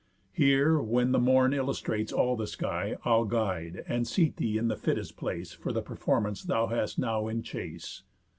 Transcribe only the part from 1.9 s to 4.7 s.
all the sky, I'll guide, and seat thee in